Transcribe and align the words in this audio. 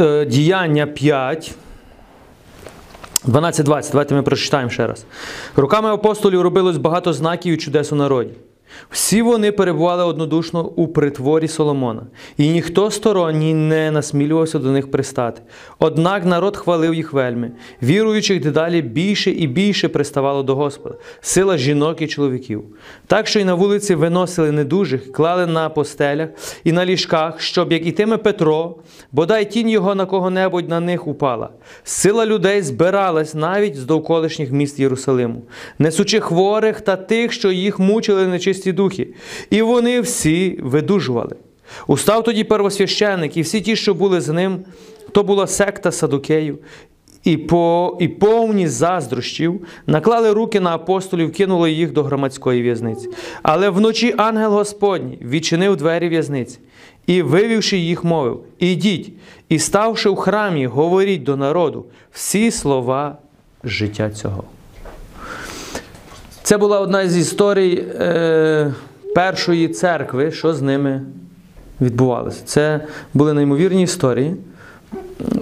е, 0.00 0.24
Діяння 0.24 0.86
5. 0.86 1.54
12.20. 3.26 3.90
Давайте 3.90 4.14
ми 4.14 4.22
прочитаємо 4.22 4.70
ще 4.70 4.86
раз. 4.86 5.04
Руками 5.56 5.88
апостолів 5.88 6.42
робилось 6.42 6.76
багато 6.76 7.12
знаків 7.12 7.54
і 7.54 7.56
чудес 7.56 7.92
у 7.92 7.96
народі. 7.96 8.30
Всі 8.90 9.22
вони 9.22 9.52
перебували 9.52 10.04
однодушно 10.04 10.64
у 10.64 10.88
притворі 10.88 11.48
Соломона, 11.48 12.02
і 12.36 12.48
ніхто 12.48 12.90
сторонній 12.90 13.54
не 13.54 13.90
насмілювався 13.90 14.58
до 14.58 14.70
них 14.70 14.90
пристати. 14.90 15.42
Однак 15.78 16.24
народ 16.24 16.56
хвалив 16.56 16.94
їх 16.94 17.12
вельми, 17.12 17.50
віруючих 17.82 18.42
дедалі 18.42 18.82
більше 18.82 19.30
і 19.30 19.46
більше 19.46 19.88
приставало 19.88 20.42
до 20.42 20.54
Господа, 20.54 20.94
сила 21.20 21.58
жінок 21.58 22.02
і 22.02 22.06
чоловіків. 22.06 22.64
Так 23.06 23.26
що 23.26 23.40
й 23.40 23.44
на 23.44 23.54
вулиці 23.54 23.94
виносили 23.94 24.52
недужих, 24.52 25.12
клали 25.12 25.46
на 25.46 25.68
постелях 25.68 26.28
і 26.64 26.72
на 26.72 26.86
ліжках, 26.86 27.40
щоб 27.40 27.72
як 27.72 27.86
ітиме 27.86 28.16
Петро, 28.16 28.76
бодай 29.12 29.50
тінь 29.50 29.68
його 29.68 29.94
на 29.94 30.06
кого-небудь 30.06 30.68
на 30.68 30.80
них 30.80 31.06
упала. 31.06 31.48
Сила 31.84 32.26
людей 32.26 32.62
збиралась 32.62 33.34
навіть 33.34 33.76
з 33.76 33.84
довколишніх 33.84 34.52
міст 34.52 34.78
Єрусалиму, 34.78 35.42
несучи 35.78 36.20
хворих 36.20 36.80
та 36.80 36.96
тих, 36.96 37.32
що 37.32 37.50
їх 37.50 37.78
мучили 37.78 38.26
нечисті 38.26 38.59
духи, 38.66 39.08
і 39.50 39.62
вони 39.62 40.00
всі 40.00 40.58
видужували. 40.62 41.36
Устав 41.86 42.24
тоді 42.24 42.44
первосвященик, 42.44 43.36
і 43.36 43.42
всі 43.42 43.60
ті, 43.60 43.76
що 43.76 43.94
були 43.94 44.20
з 44.20 44.28
ним, 44.28 44.58
то 45.12 45.22
була 45.22 45.46
секта 45.46 45.92
садукеїв, 45.92 46.58
і, 47.24 47.36
по, 47.36 47.96
і 48.00 48.08
повні 48.08 48.68
заздрощів, 48.68 49.66
наклали 49.86 50.32
руки 50.32 50.60
на 50.60 50.74
апостолів, 50.74 51.32
кинули 51.32 51.72
їх 51.72 51.92
до 51.92 52.02
громадської 52.02 52.62
в'язниці. 52.62 53.08
Але 53.42 53.70
вночі 53.70 54.14
ангел 54.18 54.52
Господній 54.52 55.18
відчинив 55.22 55.76
двері 55.76 56.08
в'язниці 56.08 56.58
і, 57.06 57.22
вивівши 57.22 57.76
їх, 57.76 58.04
мовив: 58.04 58.40
Ідіть, 58.58 59.12
і 59.48 59.58
ставши 59.58 60.08
в 60.10 60.16
храмі, 60.16 60.66
говоріть 60.66 61.22
до 61.22 61.36
народу 61.36 61.84
всі 62.12 62.50
слова 62.50 63.18
життя 63.64 64.10
цього. 64.10 64.44
Це 66.50 66.58
була 66.58 66.80
одна 66.80 67.08
з 67.08 67.16
історій 67.16 67.84
е, 68.00 68.74
першої 69.14 69.68
церкви, 69.68 70.32
що 70.32 70.54
з 70.54 70.62
ними 70.62 71.02
відбувалося. 71.80 72.42
Це 72.44 72.80
були 73.14 73.32
неймовірні 73.32 73.82
історії, 73.82 74.36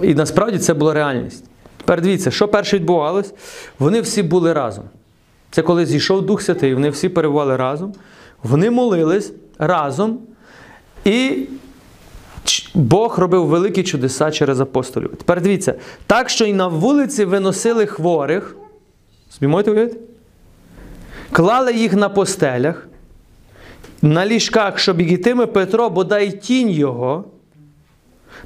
і 0.03 0.15
насправді 0.15 0.57
це 0.57 0.73
була 0.73 0.93
реальність. 0.93 1.45
Тепер 1.77 2.01
дивіться, 2.01 2.31
що 2.31 2.47
перше 2.47 2.77
відбувалось? 2.77 3.33
Вони 3.79 4.01
всі 4.01 4.23
були 4.23 4.53
разом. 4.53 4.83
Це 5.51 5.61
коли 5.61 5.85
зійшов 5.85 6.25
Дух 6.25 6.41
Святий, 6.41 6.73
вони 6.73 6.89
всі 6.89 7.09
перебували 7.09 7.57
разом, 7.57 7.93
вони 8.43 8.71
молились 8.71 9.33
разом, 9.59 10.19
і 11.05 11.47
Бог 12.73 13.19
робив 13.19 13.45
великі 13.45 13.83
чудеса 13.83 14.31
через 14.31 14.59
апостолів. 14.59 15.09
Тепер 15.17 15.41
дивіться, 15.41 15.73
так, 16.07 16.29
що 16.29 16.45
і 16.45 16.53
на 16.53 16.67
вулиці 16.67 17.25
виносили 17.25 17.85
хворих, 17.85 18.55
собі 19.29 19.47
можете 19.47 19.71
уявити? 19.71 20.08
Клали 21.31 21.73
їх 21.73 21.93
на 21.93 22.09
постелях, 22.09 22.87
на 24.01 24.25
ліжках, 24.25 24.79
щоб 24.79 25.01
йтиме 25.01 25.45
Петро, 25.45 25.89
бодай 25.89 26.31
тінь 26.31 26.69
його, 26.69 27.25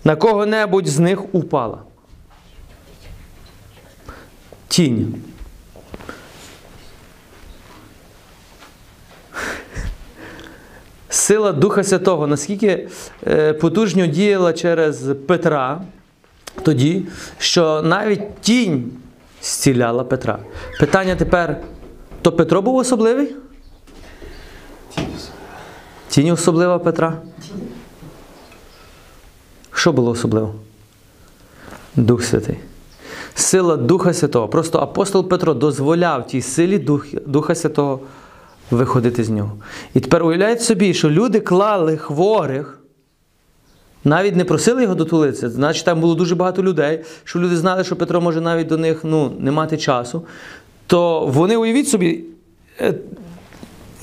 на 0.03 0.15
кого-небудь 0.15 0.87
з 0.87 0.99
них 0.99 1.35
упала. 1.35 1.83
Тінь. 4.67 5.15
Сила 11.09 11.51
Духа 11.51 11.83
Святого, 11.83 12.27
наскільки 12.27 12.87
е, 13.27 13.53
потужно 13.53 14.07
діяла 14.07 14.53
через 14.53 15.09
Петра 15.27 15.81
тоді, 16.63 17.05
що 17.37 17.81
навіть 17.81 18.39
тінь 18.41 18.91
зціляла 19.41 20.03
Петра. 20.03 20.39
Питання 20.79 21.15
тепер: 21.15 21.57
то 22.23 22.31
Петро 22.31 22.61
був 22.61 22.75
особливий? 22.75 23.35
Тінь 26.09 26.31
особлива 26.31 26.79
Петра? 26.79 27.21
Що 29.73 29.93
було 29.93 30.11
особливо? 30.11 30.55
Дух 31.95 32.23
Святий. 32.23 32.57
Сила 33.35 33.77
Духа 33.77 34.13
Святого. 34.13 34.47
Просто 34.47 34.79
апостол 34.79 35.29
Петро 35.29 35.53
дозволяв 35.53 36.27
тій 36.27 36.41
силі 36.41 36.87
Духа 37.25 37.55
Святого 37.55 37.99
виходити 38.71 39.23
з 39.23 39.29
нього. 39.29 39.57
І 39.93 39.99
тепер 39.99 40.23
уявляєте 40.23 40.61
собі, 40.61 40.93
що 40.93 41.09
люди 41.09 41.39
клали 41.39 41.97
хворих, 41.97 42.79
навіть 44.03 44.35
не 44.35 44.45
просили 44.45 44.81
його 44.83 44.95
дотулитися, 44.95 45.49
значить 45.49 45.85
там 45.85 46.01
було 46.01 46.15
дуже 46.15 46.35
багато 46.35 46.63
людей, 46.63 47.03
що 47.23 47.39
люди 47.39 47.57
знали, 47.57 47.83
що 47.83 47.95
Петро 47.95 48.21
може 48.21 48.41
навіть 48.41 48.67
до 48.67 48.77
них 48.77 48.99
ну, 49.03 49.31
не 49.39 49.51
мати 49.51 49.77
часу. 49.77 50.25
То 50.87 51.25
вони, 51.25 51.57
уявіть 51.57 51.87
собі, 51.87 52.23
е, 52.79 52.93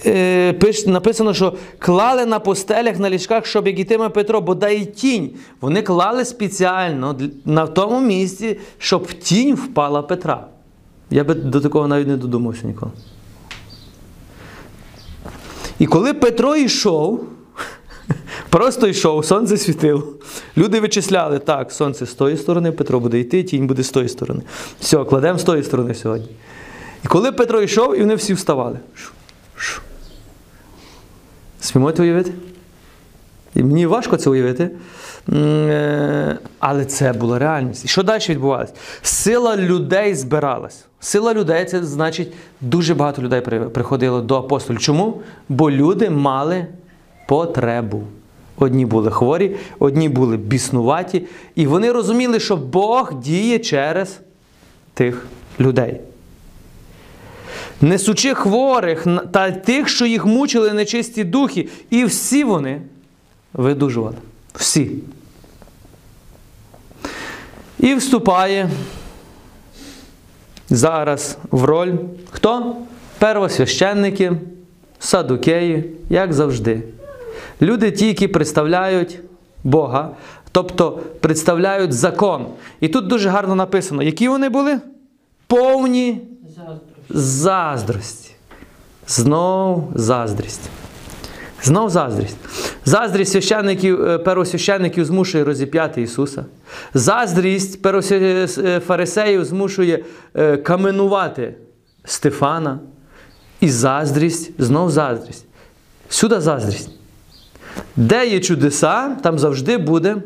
е, 0.07 0.55
написано, 0.87 1.35
що 1.35 1.55
клали 1.79 2.27
на 2.27 2.39
постелях 2.39 2.99
на 2.99 3.11
ліжках, 3.11 3.47
щоб 3.47 3.67
як 3.67 4.13
Петро, 4.13 4.41
бодай 4.41 4.85
тінь. 4.85 5.31
Вони 5.61 5.83
клали 5.83 6.25
спеціально 6.25 7.17
на 7.45 7.67
тому 7.67 8.01
місці, 8.01 8.59
щоб 8.79 9.13
тінь 9.13 9.55
впала 9.55 10.03
Петра. 10.03 10.47
Я 11.11 11.25
би 11.25 11.35
до 11.35 11.61
такого 11.61 11.89
навіть 11.89 12.09
не 12.09 12.17
додумався 12.17 12.67
ніколи. 12.67 12.93
І 15.79 15.87
коли 15.87 16.15
Петро 16.15 16.57
йшов, 16.57 17.25
просто 18.51 18.87
йшов, 18.87 19.25
сонце 19.25 19.57
світило. 19.57 20.03
Люди 20.57 20.81
вичисляли, 20.81 21.39
так, 21.39 21.73
сонце 21.73 22.07
з 22.07 22.15
тої 22.15 22.37
сторони, 22.37 22.73
Петро 22.73 23.01
буде 23.01 23.19
йти, 23.19 23.43
тінь 23.43 23.67
буде 23.67 23.83
з 23.83 23.91
тої 23.91 24.09
сторони. 24.09 24.43
Все, 24.81 25.05
кладемо 25.05 25.39
з 25.39 25.45
тої 25.45 25.63
сторони 25.63 25.95
сьогодні. 25.95 26.29
І 27.05 27.09
коли 27.09 27.33
Петро 27.33 27.63
йшов, 27.63 27.97
і 27.97 28.01
вони 28.01 28.15
всі 28.15 28.35
вставали. 28.35 28.79
Смієте 31.61 32.03
уявити? 32.03 32.33
І 33.55 33.63
мені 33.63 33.87
важко 33.87 34.17
це 34.17 34.31
уявити. 34.31 34.71
Е, 35.33 36.39
але 36.59 36.85
це 36.85 37.13
була 37.13 37.39
реальність. 37.39 37.85
І 37.85 37.89
що 37.89 38.03
далі 38.03 38.23
відбувалося? 38.29 38.73
Сила 39.03 39.57
людей 39.57 40.15
збиралась. 40.15 40.85
Сила 41.01 41.35
людей 41.35 41.65
це 41.65 41.85
значить, 41.85 42.33
дуже 42.61 42.95
багато 42.95 43.23
людей 43.23 43.41
приходило 43.71 44.21
до 44.21 44.37
апостолів. 44.37 44.81
Чому? 44.81 45.23
Бо 45.49 45.71
люди 45.71 46.11
мали 46.11 46.67
потребу. 47.29 48.03
Одні 48.59 48.87
були 48.87 49.11
хворі, 49.11 49.57
одні 49.79 50.09
були 50.09 50.37
біснуваті, 50.37 51.27
і 51.55 51.67
вони 51.67 51.93
розуміли, 51.93 52.41
що 52.41 52.57
Бог 52.57 53.21
діє 53.21 53.59
через 53.59 54.21
тих 54.95 55.27
людей. 55.61 56.01
Несучи 57.81 58.35
хворих 58.35 59.07
та 59.33 59.51
тих, 59.51 59.89
що 59.89 60.07
їх 60.07 60.27
мучили 60.27 60.73
нечисті 60.73 61.25
духи, 61.25 61.69
і 61.91 62.05
всі 62.05 62.45
вони 62.45 62.83
видужували. 63.53 64.17
Всі. 64.55 64.91
І 67.79 67.95
вступає 67.95 68.71
зараз 70.71 71.39
в 71.51 71.65
роль 71.65 71.93
хто? 72.31 72.77
Первосвященники, 73.19 74.33
садукеї, 74.99 75.85
як 76.11 76.33
завжди. 76.33 76.83
Люди 77.63 77.91
ті, 77.91 78.07
які 78.07 78.29
представляють 78.29 79.21
Бога, 79.65 80.11
тобто 80.53 81.01
представляють 81.21 81.93
закон. 81.93 82.47
І 82.81 82.89
тут 82.89 83.07
дуже 83.07 83.29
гарно 83.29 83.55
написано, 83.55 84.03
які 84.03 84.29
вони 84.29 84.49
були? 84.49 84.81
Повні 85.47 86.21
заздрості. 87.11 88.31
Знов 89.07 89.93
заздрість. 89.95 90.61
Знов 91.63 91.91
заздрість. 91.91 92.37
Заздрість 92.85 93.33
священників, 93.33 94.05
е, 94.05 94.19
первосвященників 94.19 95.05
змушує 95.05 95.45
розіп'яти 95.45 96.03
Ісуса. 96.03 96.45
Заздрість 96.95 97.87
е, 98.13 98.81
фарисеїв 98.87 99.45
змушує 99.45 100.05
е, 100.35 100.57
каменувати 100.57 101.55
Стефана. 102.05 102.79
І 103.61 103.71
заздрість, 103.71 104.63
знов 104.63 104.91
заздрість. 104.91 105.45
Сюди 106.09 106.41
заздрість. 106.41 106.91
Де 107.97 108.27
є 108.27 108.41
чудеса, 108.41 109.17
там 109.23 109.39
завжди 109.39 109.79
буде 109.79 110.17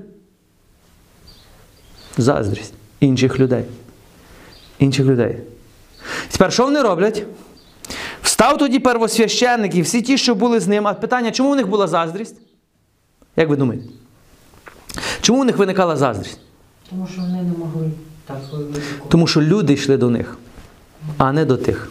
заздрість 2.18 2.74
інших 3.00 3.40
людей. 3.40 3.64
Інших 4.78 5.06
людей. 5.06 5.38
Тепер 6.30 6.52
що 6.52 6.64
вони 6.64 6.82
роблять? 6.82 7.24
Встав 8.22 8.58
тоді 8.58 8.78
первосвященник 8.78 9.74
і 9.74 9.82
всі 9.82 10.02
ті, 10.02 10.18
що 10.18 10.34
були 10.34 10.60
з 10.60 10.68
ним. 10.68 10.86
А 10.86 10.94
питання, 10.94 11.30
чому 11.30 11.52
у 11.52 11.54
них 11.54 11.68
була 11.68 11.86
заздрість? 11.86 12.36
Як 13.36 13.48
ви 13.48 13.56
думаєте? 13.56 13.86
Чому 15.20 15.40
у 15.40 15.44
них 15.44 15.56
виникала 15.56 15.96
заздрість? 15.96 16.38
Тому 16.90 17.08
що 17.12 17.20
вони 17.20 17.42
не 17.42 17.58
могли 17.58 17.90
так 18.26 18.36
свою 18.50 18.74
Тому 19.08 19.26
що 19.26 19.42
люди 19.42 19.72
йшли 19.72 19.96
до 19.96 20.10
них, 20.10 20.36
а 21.18 21.32
не 21.32 21.44
до 21.44 21.56
тих. 21.56 21.90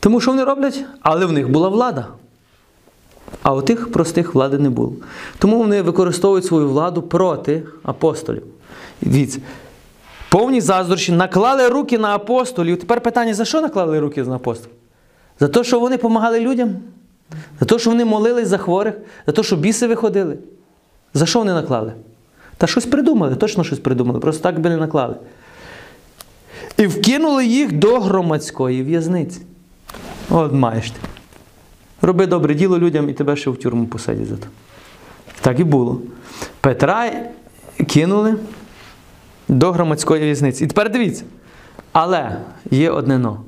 Тому 0.00 0.20
що 0.20 0.30
вони 0.30 0.44
роблять? 0.44 0.84
Але 1.00 1.26
в 1.26 1.32
них 1.32 1.48
була 1.48 1.68
влада. 1.68 2.06
А 3.42 3.54
у 3.54 3.62
тих 3.62 3.92
простих 3.92 4.34
влади 4.34 4.58
не 4.58 4.70
було. 4.70 4.92
Тому 5.38 5.58
вони 5.58 5.82
використовують 5.82 6.44
свою 6.44 6.68
владу 6.68 7.02
проти 7.02 7.62
апостолів. 7.82 8.42
Дивіться, 9.00 9.38
повні 10.30 10.60
заздрощі 10.60 11.12
наклали 11.12 11.68
руки 11.68 11.98
на 11.98 12.14
апостолів. 12.14 12.78
Тепер 12.78 13.00
питання: 13.00 13.34
за 13.34 13.44
що 13.44 13.60
наклали 13.60 14.00
руки 14.00 14.22
на 14.22 14.36
апостолів? 14.36 14.74
За 15.40 15.48
те, 15.48 15.64
що 15.64 15.80
вони 15.80 15.96
допомагали 15.96 16.40
людям? 16.40 16.76
За 17.60 17.66
те, 17.66 17.78
що 17.78 17.90
вони 17.90 18.04
молились 18.04 18.48
за 18.48 18.58
хворих, 18.58 18.94
за 19.26 19.32
те, 19.32 19.42
що 19.42 19.56
біси 19.56 19.86
виходили. 19.86 20.38
За 21.14 21.26
що 21.26 21.38
вони 21.38 21.52
наклали? 21.52 21.92
Та 22.56 22.66
щось 22.66 22.86
придумали, 22.86 23.36
точно 23.36 23.64
щось 23.64 23.78
придумали, 23.78 24.20
просто 24.20 24.42
так 24.42 24.60
би 24.60 24.70
не 24.70 24.76
наклали. 24.76 25.16
І 26.76 26.86
вкинули 26.86 27.46
їх 27.46 27.72
до 27.72 28.00
громадської 28.00 28.82
в'язниці. 28.82 29.40
От 30.30 30.52
маєш 30.52 30.90
ти. 30.90 31.00
Роби 32.02 32.26
добре 32.26 32.54
діло 32.54 32.78
людям 32.78 33.08
і 33.10 33.12
тебе 33.12 33.36
ще 33.36 33.50
в 33.50 33.56
тюрму 33.56 33.86
посадять 33.86 34.26
за 34.26 34.36
то. 34.36 34.46
Так 35.40 35.60
і 35.60 35.64
було. 35.64 36.00
Петра 36.60 37.10
кинули 37.88 38.36
до 39.50 39.72
громадської 39.72 40.24
в'язниці. 40.24 40.64
І 40.64 40.66
тепер 40.66 40.90
дивіться. 40.90 41.24
Але 41.92 42.36
є 42.70 42.90
одне 42.90 43.18
но. 43.18 43.42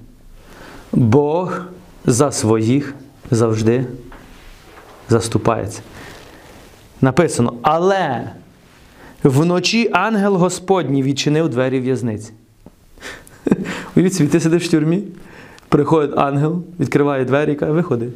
Бог 0.92 1.60
за 2.06 2.32
своїх 2.32 2.94
завжди 3.30 3.86
заступається. 5.08 5.80
Написано, 7.00 7.54
але 7.62 8.30
вночі 9.24 9.90
ангел 9.92 10.36
Господній 10.36 11.02
відчинив 11.02 11.48
двері 11.48 11.80
в'язниці. 11.80 12.32
Уявіть 13.96 14.14
собі, 14.14 14.28
ти 14.28 14.40
сидиш 14.40 14.68
в 14.68 14.70
тюрмі, 14.70 15.02
приходить 15.68 16.18
ангел, 16.18 16.62
відкриває 16.80 17.24
двері 17.24 17.52
і 17.52 17.54
каже, 17.54 17.72
виходи. 17.72 18.08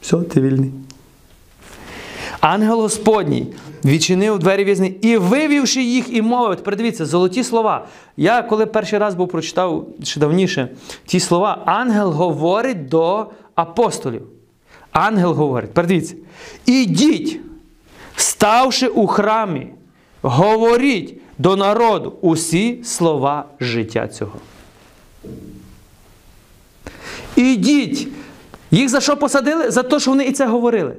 Все, 0.00 0.16
ти 0.16 0.40
вільний. 0.40 0.70
Ангел 2.40 2.80
Господній 2.80 3.46
відчинив 3.86 4.38
двері 4.38 4.64
в'язниці 4.64 4.98
і 5.02 5.16
вивівши 5.16 5.82
їх 5.82 6.14
і 6.14 6.22
мовив. 6.22 6.56
Тепер 6.56 6.76
дивіться, 6.76 7.06
золоті 7.06 7.44
слова. 7.44 7.86
Я 8.16 8.42
коли 8.42 8.66
перший 8.66 8.98
раз 8.98 9.14
був 9.14 9.28
прочитав 9.28 9.86
ще 10.02 10.20
давніше 10.20 10.68
ті 11.06 11.20
слова, 11.20 11.62
ангел 11.66 12.10
говорить 12.10 12.88
до 12.88 13.26
апостолів. 13.54 14.22
Ангел 14.92 15.32
говорить, 15.32 15.70
тепер 15.70 15.86
дивіться, 15.86 16.14
ідіть, 16.66 17.40
ставши 18.16 18.88
у 18.88 19.06
храмі, 19.06 19.68
говоріть 20.22 21.14
до 21.38 21.56
народу 21.56 22.12
усі 22.20 22.80
слова 22.84 23.44
життя 23.60 24.08
цього. 24.08 24.38
Ідіть. 27.36 28.08
Їх 28.70 28.88
за 28.88 29.00
що 29.00 29.16
посадили? 29.16 29.70
За 29.70 29.82
те, 29.82 30.00
що 30.00 30.10
вони 30.10 30.24
і 30.24 30.32
це 30.32 30.46
говорили. 30.46 30.96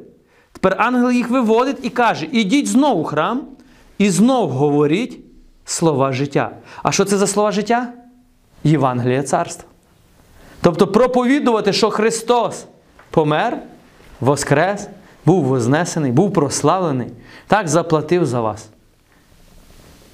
Тепер 0.59 0.75
ангел 0.79 1.11
їх 1.11 1.29
виводить 1.29 1.77
і 1.81 1.89
каже: 1.89 2.27
ідіть 2.31 2.67
знову 2.67 3.01
в 3.01 3.05
храм 3.05 3.41
і 3.97 4.09
знов 4.09 4.49
говоріть 4.49 5.19
слова 5.65 6.11
життя. 6.11 6.51
А 6.83 6.91
що 6.91 7.05
це 7.05 7.17
за 7.17 7.27
слова 7.27 7.51
життя? 7.51 7.93
Євангелія 8.63 9.23
царства. 9.23 9.69
Тобто 10.61 10.87
проповідувати, 10.87 11.73
що 11.73 11.89
Христос 11.89 12.65
помер, 13.11 13.57
воскрес, 14.19 14.87
був 15.25 15.43
вознесений, 15.43 16.11
був 16.11 16.33
прославлений, 16.33 17.07
так 17.47 17.67
заплатив 17.67 18.25
за 18.25 18.41
вас. 18.41 18.69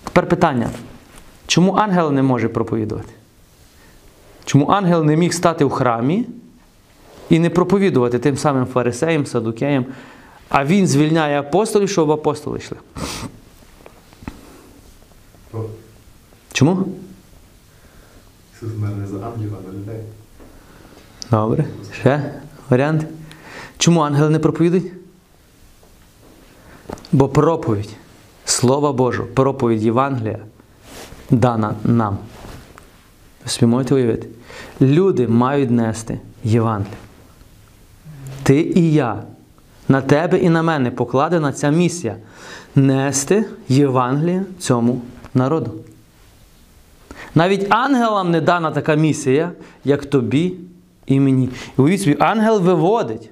Тепер 0.04 0.30
питання: 0.30 0.70
чому 1.48 1.74
ангел 1.74 2.12
не 2.12 2.24
може 2.24 2.50
проповідувати? 2.50 3.14
Чому 4.46 4.68
ангел 4.68 5.04
не 5.04 5.16
міг 5.16 5.34
стати 5.34 5.66
в 5.66 5.70
храмі 5.70 6.26
і 7.30 7.40
не 7.40 7.50
проповідувати 7.50 8.20
тим 8.20 8.38
самим 8.38 8.66
фарисеям, 8.66 9.26
садукеям, 9.26 9.86
а 10.54 10.66
він 10.66 10.88
звільняє 10.88 11.40
апостолів, 11.40 11.90
щоб 11.90 12.12
апостоли 12.12 12.58
йшли? 12.58 12.78
Чому? 16.52 16.86
Ісус 18.56 18.70
мер 18.78 18.92
не 18.96 19.08
за 19.08 19.16
ангелів, 19.16 19.56
а 19.56 19.74
людей. 19.74 20.04
Добре. 21.32 21.66
Ще 22.00 22.34
варіант. 22.70 23.06
Чому 23.78 24.02
ангели 24.02 24.30
не 24.30 24.40
проповідують? 24.40 24.94
Бо 27.12 27.30
проповідь 27.30 27.96
Слова 28.46 28.94
Божого, 28.94 29.28
проповідь 29.28 29.84
Євангелія 29.84 30.40
дана 31.30 31.76
нам. 31.84 32.18
Ви 33.44 33.50
собі 33.50 33.66
можете 33.66 33.96
уявити? 33.96 34.28
Люди 34.82 35.28
мають 35.28 35.72
нести 35.72 36.20
Євангеліє. 36.44 36.98
Ти 38.44 38.62
і 38.62 38.94
я. 38.94 39.24
На 39.90 40.02
тебе 40.02 40.38
і 40.38 40.50
на 40.50 40.64
мене 40.64 40.92
покладена 40.92 41.52
ця 41.52 41.70
місія 41.70 42.16
нести 42.76 43.46
Євангеліє 43.70 44.46
цьому 44.60 45.02
народу. 45.34 45.72
Навіть 47.36 47.66
ангелам 47.70 48.32
не 48.32 48.42
дана 48.42 48.72
така 48.72 48.96
місія, 48.96 49.52
як 49.84 50.06
тобі 50.06 50.54
і 51.06 51.20
мені. 51.20 51.50
І 51.78 51.82
уявіть 51.82 52.02
собі, 52.02 52.18
ангел 52.20 52.62
виводить, 52.62 53.30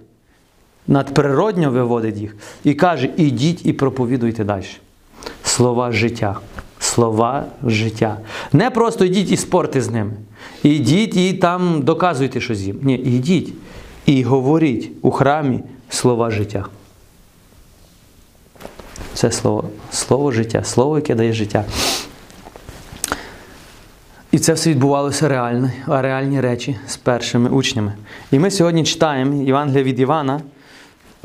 надприродньо 0.88 1.72
виводить 1.72 2.18
їх 2.18 2.36
і 2.64 2.74
каже: 2.74 3.10
ідіть 3.18 3.66
і 3.66 3.74
проповідуйте 3.74 4.44
далі. 4.44 4.66
Слова 5.44 5.92
життя. 5.92 6.40
Слова 6.80 7.46
життя. 7.66 8.18
Не 8.54 8.70
просто 8.70 9.06
йдіть 9.06 9.32
і 9.32 9.38
спорте 9.38 9.82
з 9.82 9.90
ними. 9.90 10.12
Ідіть 10.64 11.16
і 11.16 11.34
там 11.34 11.82
доказуйте 11.82 12.42
щось 12.42 12.60
їм. 12.60 12.80
Ні, 12.82 12.96
ідіть 12.96 13.54
і 14.06 14.24
говоріть 14.24 14.92
у 15.02 15.12
храмі 15.12 15.60
слова 15.92 16.32
життя. 16.32 16.66
Це 19.14 19.32
слово, 19.32 19.70
слово 19.92 20.32
життя, 20.32 20.64
слово, 20.64 20.96
яке 20.96 21.16
дає 21.16 21.34
життя. 21.34 21.66
І 24.32 24.40
це 24.40 24.54
все 24.54 24.70
відбувалося 24.70 25.28
реально, 25.28 25.72
реальні 25.88 26.42
речі 26.42 26.78
з 26.88 26.98
першими 26.98 27.50
учнями. 27.50 27.94
І 28.32 28.40
ми 28.40 28.52
сьогодні 28.52 28.84
читаємо 28.84 29.44
Євангелія 29.44 29.84
від 29.84 30.00
Івана 30.00 30.42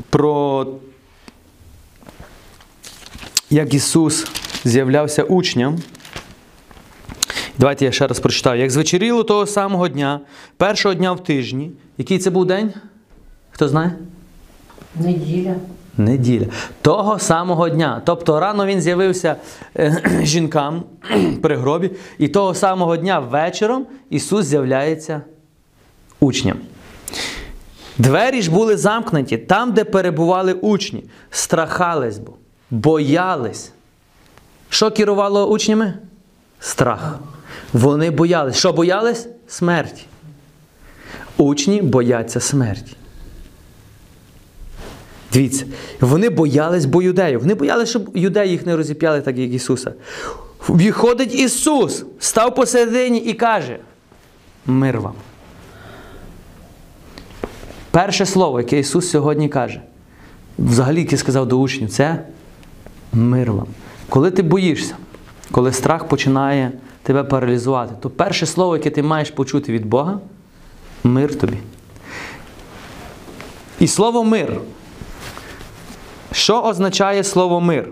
про 0.09 0.67
як 3.49 3.73
Ісус 3.73 4.27
з'являвся 4.63 5.23
учням. 5.23 5.79
Давайте 7.57 7.85
я 7.85 7.91
ще 7.91 8.07
раз 8.07 8.19
прочитаю. 8.19 8.61
Як 8.61 8.71
звечеріло 8.71 9.23
того 9.23 9.45
самого 9.45 9.87
дня, 9.87 10.19
першого 10.57 10.95
дня 10.95 11.11
в 11.11 11.23
тижні, 11.23 11.71
який 11.97 12.19
це 12.19 12.29
був 12.29 12.45
день? 12.45 12.73
Хто 13.51 13.67
знає? 13.67 13.91
Неділя. 14.99 15.55
Неділя. 15.97 16.45
Того 16.81 17.19
самого 17.19 17.69
дня. 17.69 18.01
Тобто 18.05 18.39
рано 18.39 18.65
він 18.65 18.81
з'явився 18.81 19.35
е, 19.77 20.21
жінкам 20.23 20.83
при 21.41 21.57
гробі, 21.57 21.91
і 22.17 22.27
того 22.27 22.53
самого 22.53 22.97
дня 22.97 23.19
вечором 23.19 23.85
Ісус 24.09 24.45
з'являється 24.45 25.21
учням. 26.19 26.57
Двері 27.97 28.41
ж 28.41 28.51
були 28.51 28.77
замкнуті 28.77 29.37
там, 29.37 29.73
де 29.73 29.83
перебували 29.83 30.53
учні. 30.53 31.03
Страхались 31.31 32.17
бо, 32.17 32.33
боялись. 32.71 33.71
Що 34.69 34.91
керувало 34.91 35.47
учнями? 35.47 35.93
Страх. 36.59 37.19
Вони 37.73 38.11
боялись. 38.11 38.55
Що 38.55 38.73
боялись? 38.73 39.27
Смерті. 39.47 40.05
Учні 41.37 41.81
бояться 41.81 42.39
смерті. 42.39 42.95
Дивіться, 45.33 45.65
вони 46.01 46.29
боялись 46.29 46.85
бо 46.85 47.01
юдеїв. 47.01 47.39
Вони 47.39 47.53
боялися, 47.55 47.89
щоб 47.89 48.17
юдеї 48.17 48.51
їх 48.51 48.65
не 48.65 48.75
розіп'яли, 48.75 49.21
так 49.21 49.37
як 49.37 49.51
Ісуса. 49.51 49.93
Виходить 50.67 51.35
Ісус, 51.35 52.05
став 52.19 52.55
посередині 52.55 53.19
і 53.19 53.33
каже: 53.33 53.79
Мир 54.65 54.99
вам. 54.99 55.13
Перше 57.91 58.25
слово, 58.25 58.59
яке 58.59 58.79
Ісус 58.79 59.09
сьогодні 59.09 59.49
каже, 59.49 59.81
взагалі, 60.59 60.99
яке 60.99 61.17
сказав 61.17 61.47
до 61.47 61.57
учнів, 61.57 61.89
це 61.89 62.23
мир 63.13 63.51
вам. 63.51 63.67
Коли 64.09 64.31
ти 64.31 64.43
боїшся, 64.43 64.95
коли 65.51 65.73
страх 65.73 66.07
починає 66.07 66.71
тебе 67.03 67.23
паралізувати, 67.23 67.95
то 67.99 68.09
перше 68.09 68.45
слово, 68.45 68.77
яке 68.77 68.89
ти 68.89 69.03
маєш 69.03 69.31
почути 69.31 69.71
від 69.71 69.85
Бога 69.85 70.19
мир 71.03 71.35
тобі. 71.35 71.57
І 73.79 73.87
слово 73.87 74.23
мир. 74.23 74.59
Що 76.37 76.61
означає 76.61 77.23
слово 77.23 77.61
мир? 77.61 77.89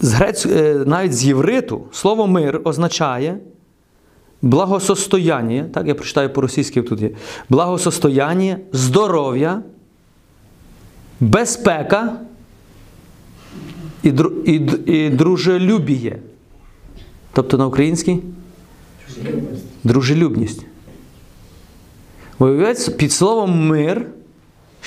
З 0.00 0.12
грец... 0.12 0.46
е, 0.46 0.82
Навіть 0.86 1.14
з 1.14 1.24
євриту 1.24 1.84
слово 1.92 2.26
мир 2.26 2.60
означає 2.64 3.38
благосостояння, 4.42 5.64
так 5.74 5.86
я 5.86 5.94
прочитаю 5.94 6.32
по-російськи 6.32 6.82
тут 6.82 7.00
є. 7.00 7.10
Благосостояння, 7.48 8.58
здоров'я, 8.72 9.62
безпека 11.20 12.20
і, 14.02 14.10
дру... 14.10 14.30
і... 14.30 14.54
і 14.86 15.10
дружелюбіє. 15.10 16.18
Тобто 17.32 17.58
на 17.58 17.66
українській 17.66 18.20
дружелюбність. 19.84 20.66
Виявляється, 22.38 22.90
під 22.90 23.12
словом 23.12 23.66
мир 23.66 24.06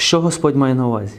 Що 0.02 0.22
Господь 0.22 0.56
має 0.56 0.76
на 0.76 0.88
увазі? 0.88 1.14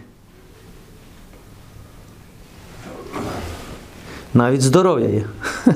Навіть 4.35 4.63
здоров'я 4.63 5.09
є. 5.09 5.25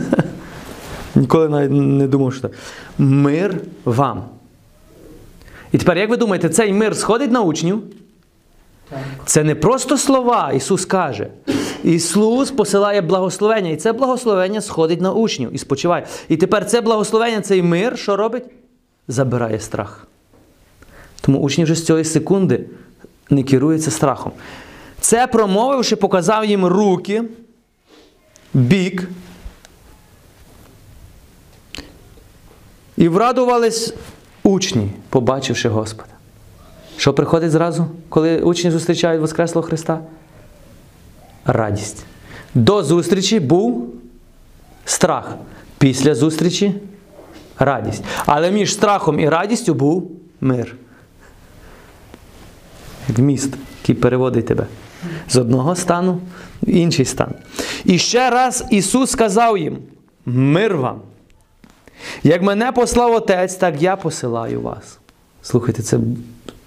Ніколи 1.14 1.48
навіть 1.48 1.70
не 1.72 2.06
думав, 2.06 2.32
що 2.32 2.42
так. 2.42 2.52
Мир 2.98 3.60
вам. 3.84 4.24
І 5.72 5.78
тепер, 5.78 5.98
як 5.98 6.10
ви 6.10 6.16
думаєте, 6.16 6.48
цей 6.48 6.72
мир 6.72 6.96
сходить 6.96 7.32
на 7.32 7.40
учнів? 7.40 7.82
Так. 8.90 8.98
Це 9.26 9.44
не 9.44 9.54
просто 9.54 9.98
слова, 9.98 10.52
Ісус 10.52 10.84
каже. 10.84 11.28
Ісус 11.84 12.50
посилає 12.50 13.00
благословення, 13.00 13.70
і 13.70 13.76
це 13.76 13.92
благословення 13.92 14.60
сходить 14.60 15.00
на 15.00 15.12
учнів 15.12 15.54
і 15.54 15.58
спочиває. 15.58 16.06
І 16.28 16.36
тепер 16.36 16.66
це 16.66 16.80
благословення, 16.80 17.40
цей 17.40 17.62
мир, 17.62 17.98
що 17.98 18.16
робить? 18.16 18.44
Забирає 19.08 19.60
страх. 19.60 20.06
Тому 21.20 21.38
учні 21.38 21.64
вже 21.64 21.74
з 21.74 21.84
цієї 21.86 22.04
секунди 22.04 22.66
не 23.30 23.42
керуються 23.42 23.90
страхом. 23.90 24.32
Це 25.00 25.26
промовивши, 25.26 25.96
показав 25.96 26.44
їм 26.44 26.66
руки, 26.66 27.22
бік. 28.54 29.08
І 32.96 33.08
врадувались 33.08 33.94
учні, 34.42 34.90
побачивши 35.08 35.68
Господа. 35.68 36.08
Що 36.96 37.14
приходить 37.14 37.50
зразу, 37.50 37.86
коли 38.08 38.40
учні 38.40 38.70
зустрічають 38.70 39.20
Воскреслого 39.20 39.66
Христа? 39.66 40.00
Радість. 41.44 42.04
До 42.54 42.82
зустрічі 42.82 43.40
був 43.40 43.94
страх. 44.84 45.36
Після 45.78 46.14
зустрічі 46.14 46.74
радість. 47.58 48.04
Але 48.26 48.50
між 48.50 48.72
страхом 48.72 49.20
і 49.20 49.28
радістю 49.28 49.74
був 49.74 50.10
мир. 50.40 50.76
Як 53.08 53.18
міст, 53.18 53.54
який 53.82 53.94
переводить 53.94 54.46
тебе 54.46 54.66
з 55.28 55.36
одного 55.36 55.76
стану 55.76 56.20
в 56.62 56.68
інший 56.68 57.04
стан. 57.04 57.34
І 57.84 57.98
ще 57.98 58.30
раз 58.30 58.64
Ісус 58.70 59.10
сказав 59.10 59.58
їм: 59.58 59.78
мир 60.26 60.76
вам. 60.76 61.00
Як 62.22 62.42
мене 62.42 62.72
послав 62.72 63.12
Отець, 63.12 63.54
так 63.54 63.82
я 63.82 63.96
посилаю 63.96 64.60
вас. 64.60 64.98
Слухайте, 65.42 65.82
це 65.82 65.98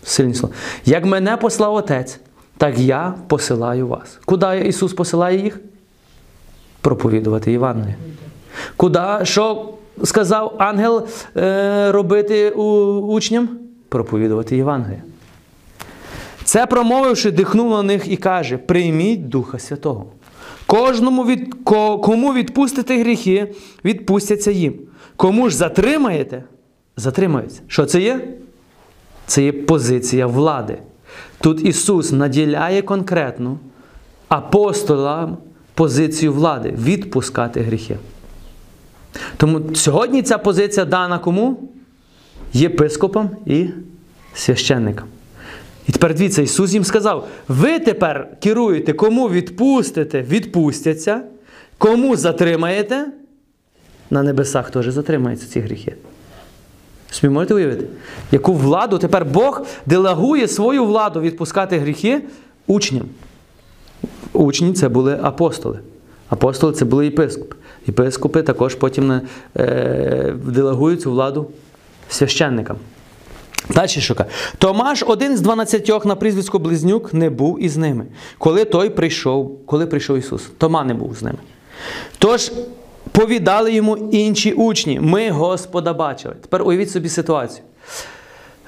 сильні 0.03 0.33
слова. 0.33 0.55
Як 0.85 1.05
мене 1.05 1.37
послав 1.37 1.73
Отець, 1.75 2.19
так 2.57 2.79
я 2.79 3.13
посилаю 3.27 3.87
вас. 3.87 4.19
Куди 4.25 4.63
Ісус 4.65 4.93
посилає 4.93 5.43
їх? 5.43 5.59
Проповідувати 6.81 7.51
Євангеліє. 7.51 7.95
Куди, 8.77 9.01
що 9.23 9.73
сказав 10.03 10.55
ангел 10.59 11.07
е, 11.37 11.91
робити 11.91 12.49
у, 12.49 12.63
учням? 12.99 13.49
Проповідувати 13.89 14.57
Євангеліє. 14.57 15.03
Це 16.49 16.65
промовивши, 16.65 17.31
дихнув 17.31 17.69
на 17.69 17.83
них 17.83 18.07
і 18.07 18.17
каже: 18.17 18.57
прийміть 18.57 19.29
Духа 19.29 19.59
Святого. 19.59 20.05
Кожному 20.65 21.25
від, 21.25 21.55
кому 22.03 22.33
відпустите 22.33 22.99
гріхи, 22.99 23.53
відпустяться 23.85 24.51
їм. 24.51 24.73
Кому 25.15 25.49
ж 25.49 25.55
затримаєте, 25.55 26.43
затримаються. 26.97 27.61
Що 27.67 27.85
це 27.85 28.01
є? 28.01 28.27
Це 29.25 29.43
є 29.43 29.51
позиція 29.51 30.27
влади. 30.27 30.77
Тут 31.41 31.65
Ісус 31.65 32.11
наділяє 32.11 32.81
конкретно 32.81 33.59
апостолам 34.27 35.37
позицію 35.73 36.33
влади 36.33 36.73
відпускати 36.77 37.61
гріхи. 37.61 37.97
Тому 39.37 39.75
сьогодні 39.75 40.21
ця 40.21 40.37
позиція 40.37 40.85
дана 40.85 41.19
кому? 41.19 41.69
Єпископам 42.53 43.29
і 43.45 43.69
священникам. 44.33 45.07
І 45.89 45.91
тепер 45.91 46.15
дивіться, 46.15 46.41
Ісус 46.41 46.73
їм 46.73 46.83
сказав: 46.83 47.27
ви 47.47 47.79
тепер 47.79 48.27
керуєте, 48.39 48.93
кому 48.93 49.29
відпустите, 49.29 50.21
відпустяться, 50.21 51.21
кому 51.77 52.15
затримаєте, 52.15 53.05
на 54.09 54.23
небесах 54.23 54.71
теж 54.71 54.87
затримаються 54.87 55.47
ці 55.47 55.59
гріхи. 55.59 55.95
Собі 57.11 57.33
можете 57.33 57.53
уявити? 57.53 57.85
Яку 58.31 58.53
владу 58.53 58.97
тепер 58.97 59.25
Бог 59.25 59.65
делегує 59.85 60.47
свою 60.47 60.85
владу 60.85 61.21
відпускати 61.21 61.79
гріхи 61.79 62.21
учням. 62.67 63.05
Учні 64.33 64.73
це 64.73 64.89
були 64.89 65.19
апостоли. 65.21 65.79
Апостоли 66.29 66.73
це 66.73 66.85
були 66.85 67.05
єпископи. 67.05 67.55
Єпископи 67.87 68.43
також 68.43 68.75
потім 68.75 69.21
е, 69.57 70.33
делегують 70.45 71.01
цю 71.01 71.11
владу 71.11 71.47
священникам. 72.09 72.77
Далі 73.69 73.87
каже? 73.87 74.25
Томаш, 74.57 75.03
один 75.07 75.37
з 75.37 75.41
дванадцятьох 75.41 76.05
на 76.05 76.15
прізвисько 76.15 76.59
Близнюк, 76.59 77.13
не 77.13 77.29
був 77.29 77.63
із 77.63 77.77
ними, 77.77 78.05
коли 78.37 78.65
той 78.65 78.89
прийшов, 78.89 79.65
коли 79.65 79.87
прийшов 79.87 80.17
Ісус. 80.17 80.49
Тома 80.57 80.83
не 80.83 80.93
був 80.93 81.15
з 81.15 81.21
ними. 81.21 81.37
Тож 82.17 82.51
повідали 83.11 83.73
йому 83.73 83.97
інші 83.97 84.51
учні: 84.51 84.99
ми 84.99 85.29
Господа 85.29 85.93
бачили. 85.93 86.35
Тепер 86.41 86.61
уявіть 86.67 86.91
собі 86.91 87.09
ситуацію. 87.09 87.63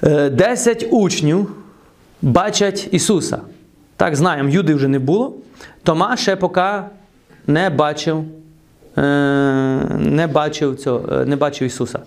Е, 0.02 0.30
Десять 0.30 0.86
учнів 0.90 1.50
бачать 2.22 2.88
Ісуса. 2.90 3.40
Так, 3.96 4.16
знаємо, 4.16 4.48
Юди 4.48 4.74
вже 4.74 4.88
не 4.88 4.98
було. 4.98 5.34
Тома 5.82 6.16
ще 6.16 6.36
поки 6.36 6.70
не 7.46 7.70
бачив, 7.70 8.24
е, 8.98 9.02
не 9.98 10.26
бачив, 10.26 10.76
цього, 10.76 11.08
е, 11.12 11.24
не 11.24 11.36
бачив 11.36 11.66
Ісуса. 11.66 11.98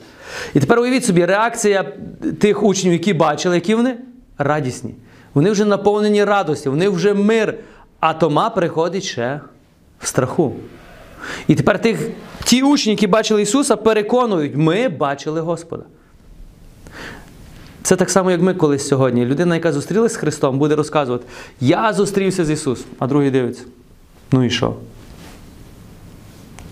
І 0.54 0.60
тепер 0.60 0.80
уявіть 0.80 1.06
собі, 1.06 1.26
реакція 1.26 1.92
тих 2.40 2.64
учнів, 2.64 2.94
які 2.94 3.14
бачили, 3.14 3.56
які 3.56 3.76
вони 3.76 3.98
радісні. 4.38 4.96
Вони 5.34 5.52
вже 5.52 5.66
наповнені 5.66 6.24
радостю, 6.24 6.70
вони 6.70 6.90
вже 6.90 7.14
мир. 7.14 7.56
А 8.00 8.14
Тома 8.14 8.50
приходить 8.50 9.04
ще 9.04 9.42
в 10.00 10.08
страху. 10.08 10.54
І 11.48 11.56
тепер 11.56 11.82
тих, 11.82 12.10
ті 12.44 12.64
учні, 12.64 12.92
які 12.92 13.08
бачили 13.08 13.42
Ісуса, 13.42 13.76
переконують, 13.76 14.56
ми 14.56 14.90
бачили 14.90 15.42
Господа. 15.42 15.84
Це 17.84 17.96
так 17.96 18.10
само, 18.10 18.32
як 18.32 18.42
ми 18.42 18.54
колись 18.54 18.88
сьогодні. 18.88 19.26
Людина, 19.26 19.56
яка 19.56 19.72
зустрілася 19.72 20.16
з 20.16 20.18
Христом, 20.18 20.60
буде 20.60 20.76
розказувати: 20.76 21.26
Я 21.62 21.94
зустрівся 21.94 22.46
з 22.46 22.50
Ісусом, 22.50 22.88
а 23.00 23.08
другий 23.08 23.32
дивиться. 23.32 23.64
Ну 24.32 24.44
і 24.44 24.50
що? 24.50 24.76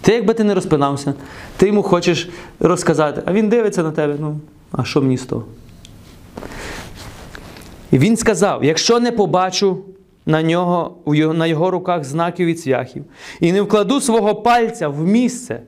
Ти, 0.04 0.14
якби 0.14 0.34
ти 0.34 0.44
не 0.44 0.54
розпинався, 0.54 1.14
ти 1.58 1.68
йому 1.68 1.84
хочеш 1.84 2.30
розказати, 2.60 3.22
а 3.26 3.34
він 3.34 3.50
дивиться 3.50 3.84
на 3.84 3.92
тебе. 3.92 4.16
Ну, 4.20 4.40
а 4.72 4.84
що 4.84 5.02
мені 5.02 5.18
з 5.18 5.26
того? 5.26 5.46
І 7.92 7.98
він 7.98 8.18
сказав: 8.18 8.64
якщо 8.64 9.00
не 9.00 9.12
побачу 9.12 9.78
на 10.26 10.44
нього, 10.44 10.96
на 11.16 11.48
його 11.48 11.72
руках 11.72 12.04
знаків 12.04 12.48
від 12.48 12.62
цвяхів, 12.62 13.04
і 13.40 13.52
не 13.52 13.62
вкладу 13.62 14.02
свого 14.02 14.36
пальця 14.36 14.88
в 14.88 15.00
місце, 15.00 15.62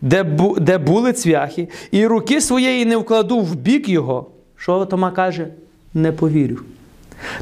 де, 0.00 0.22
бу, 0.22 0.56
де 0.60 0.78
були 0.78 1.12
цвяхи, 1.12 1.68
і 1.90 2.06
руки 2.06 2.40
своєї 2.40 2.84
не 2.84 2.96
вкладу 2.96 3.40
в 3.40 3.54
бік 3.54 3.88
його, 3.88 4.26
що 4.56 4.84
Тома 4.84 5.10
каже? 5.10 5.48
Не 5.94 6.12
повірю. 6.12 6.58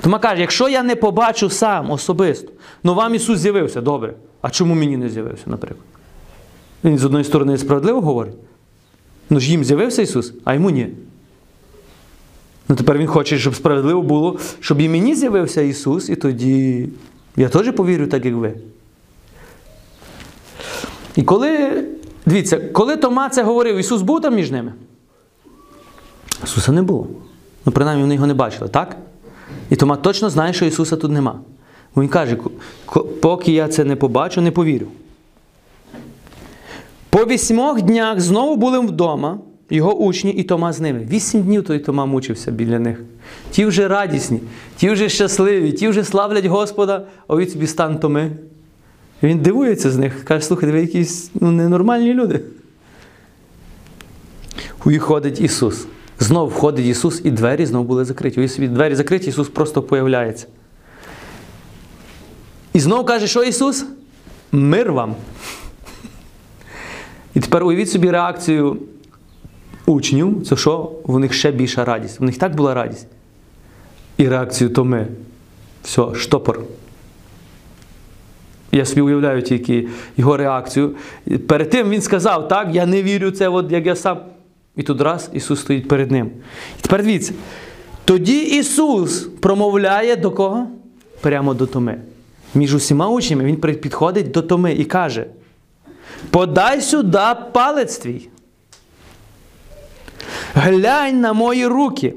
Тома 0.00 0.18
каже, 0.18 0.40
якщо 0.40 0.68
я 0.68 0.82
не 0.82 0.96
побачу 0.96 1.50
сам 1.50 1.90
особисто, 1.90 2.52
ну 2.82 2.94
вам 2.94 3.14
Ісус 3.14 3.38
з'явився, 3.38 3.80
добре. 3.80 4.14
А 4.40 4.50
чому 4.50 4.74
мені 4.74 4.96
не 4.96 5.08
з'явився, 5.08 5.44
наприклад? 5.46 5.97
Він 6.84 6.98
з 6.98 7.04
одної 7.04 7.24
сторони 7.24 7.58
справедливо 7.58 8.00
говорить. 8.00 8.34
Ну 9.30 9.40
ж 9.40 9.50
їм 9.50 9.64
з'явився 9.64 10.02
Ісус, 10.02 10.32
а 10.44 10.54
йому 10.54 10.70
ні. 10.70 10.88
Ну 12.68 12.76
тепер 12.76 12.98
Він 12.98 13.06
хоче, 13.06 13.38
щоб 13.38 13.54
справедливо 13.54 14.02
було, 14.02 14.38
щоб 14.60 14.80
і 14.80 14.88
мені 14.88 15.14
з'явився 15.14 15.62
Ісус, 15.62 16.08
і 16.08 16.16
тоді 16.16 16.88
я 17.36 17.48
теж 17.48 17.72
повірю, 17.72 18.06
так 18.06 18.24
як 18.24 18.34
ви. 18.34 18.54
І 21.16 21.22
коли, 21.22 21.84
дивіться, 22.26 22.58
коли 22.58 22.96
Тома 22.96 23.28
це 23.28 23.42
говорив, 23.42 23.76
Ісус 23.76 24.02
був 24.02 24.20
там 24.20 24.34
між 24.34 24.50
ними? 24.50 24.72
Ісуса 26.44 26.72
не 26.72 26.82
було. 26.82 27.06
Ну, 27.66 27.72
принаймні, 27.72 28.02
вони 28.02 28.14
його 28.14 28.26
не 28.26 28.34
бачили, 28.34 28.68
так? 28.68 28.96
І 29.70 29.76
Тома 29.76 29.96
точно 29.96 30.30
знає, 30.30 30.52
що 30.52 30.64
Ісуса 30.64 30.96
тут 30.96 31.10
нема. 31.10 31.40
Він 31.96 32.08
каже, 32.08 32.36
поки 33.22 33.52
я 33.52 33.68
це 33.68 33.84
не 33.84 33.96
побачу, 33.96 34.40
не 34.40 34.50
повірю. 34.50 34.86
По 37.10 37.24
вісьмох 37.24 37.82
днях 37.82 38.20
знову 38.20 38.56
були 38.56 38.78
вдома 38.78 39.38
його 39.70 39.94
учні 39.94 40.30
і 40.30 40.42
Тома 40.42 40.72
з 40.72 40.80
ними. 40.80 41.06
Вісім 41.10 41.42
днів 41.42 41.64
той 41.64 41.78
Тома 41.78 42.06
мучився 42.06 42.50
біля 42.50 42.78
них. 42.78 43.00
Ті 43.50 43.66
вже 43.66 43.88
радісні, 43.88 44.40
ті 44.76 44.90
вже 44.90 45.08
щасливі, 45.08 45.72
ті 45.72 45.88
вже 45.88 46.04
славлять 46.04 46.44
Господа, 46.44 47.06
а 47.28 47.36
від 47.36 47.50
собі 47.50 47.66
стан 47.66 47.98
Томи. 47.98 48.30
Він 49.22 49.38
дивується 49.38 49.90
з 49.90 49.96
них, 49.96 50.24
каже, 50.24 50.46
слухайте, 50.46 50.72
ви 50.72 50.80
якісь 50.80 51.30
ну, 51.40 51.50
ненормальні 51.50 52.14
люди. 52.14 52.40
Виходить 54.84 55.40
Ісус. 55.40 55.86
Знов 56.20 56.48
входить 56.48 56.86
Ісус, 56.86 57.20
і 57.24 57.30
двері 57.30 57.66
знову 57.66 57.84
були 57.84 58.04
закриті. 58.04 58.34
Уявіть 58.36 58.52
собі, 58.52 58.68
двері 58.68 58.94
закриті, 58.94 59.26
Ісус 59.26 59.48
просто 59.48 59.82
появляється. 59.82 60.46
І 62.72 62.80
знов 62.80 63.06
каже, 63.06 63.26
що 63.26 63.42
Ісус? 63.42 63.84
Мир 64.52 64.92
вам. 64.92 65.14
І 67.38 67.40
тепер 67.40 67.64
уявіть 67.64 67.90
собі 67.90 68.10
реакцію 68.10 68.76
учнів, 69.86 70.46
це 70.46 70.56
що 70.56 70.92
в 71.04 71.18
них 71.18 71.32
ще 71.32 71.52
більша 71.52 71.84
радість. 71.84 72.20
В 72.20 72.22
них 72.22 72.38
так 72.38 72.56
була 72.56 72.74
радість. 72.74 73.06
І 74.16 74.28
реакцію 74.28 74.70
Томи. 74.70 75.06
Все, 75.82 76.14
штопор. 76.14 76.60
Я 78.72 78.84
собі 78.84 79.00
уявляю 79.00 79.42
тільки 79.42 79.88
його 80.16 80.36
реакцію. 80.36 80.94
Перед 81.46 81.70
тим 81.70 81.90
він 81.90 82.00
сказав, 82.00 82.48
так, 82.48 82.68
я 82.72 82.86
не 82.86 83.02
вірю 83.02 83.30
це, 83.30 83.48
от 83.48 83.72
як 83.72 83.86
я 83.86 83.96
сам. 83.96 84.18
І 84.76 84.82
тут 84.82 85.00
раз 85.00 85.30
Ісус 85.32 85.60
стоїть 85.60 85.88
перед 85.88 86.10
ним. 86.10 86.30
І 86.78 86.82
тепер 86.82 87.02
дивіться. 87.02 87.32
Тоді 88.04 88.38
Ісус 88.38 89.20
промовляє 89.40 90.16
до 90.16 90.30
кого? 90.30 90.66
Прямо 91.20 91.54
до 91.54 91.66
Томи. 91.66 92.00
Між 92.54 92.74
усіма 92.74 93.08
учнями 93.08 93.44
він 93.44 93.56
підходить 93.56 94.30
до 94.30 94.42
Томи 94.42 94.72
і 94.72 94.84
каже: 94.84 95.26
Подай 96.30 96.80
сюди 96.80 97.26
палець 97.52 97.98
твій. 97.98 98.28
Глянь 100.54 101.20
на 101.20 101.32
мої 101.32 101.66
руки. 101.66 102.14